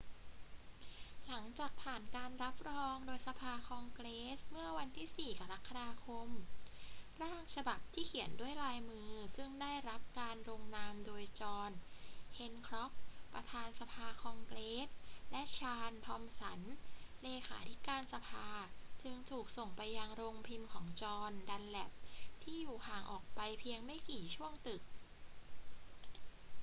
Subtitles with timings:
[1.27, 6.29] หลังจากผ่านการรับรองโดยสภาคองเกรสเมื่อวันที่ 4 กรกฎาคม
[7.21, 11.71] ร่างฉบับที่เขียนด้วยลายมือซึ่งได้รับการลงนามโดยจอห์น
[12.33, 12.91] แฮนค็อก
[13.33, 14.89] ประธานสภาคองเกรส
[15.31, 16.61] และชาร์ลส์ ทอมสัน
[17.23, 18.47] เลขาธิการสภา
[19.01, 21.91] จึงถูกส่งไปยังโรงพิมพ์ของจอห์น ดันแลป
[22.43, 24.81] ที่อยู่ห่างออกไปเพียงไม่กี่ช่วงตึก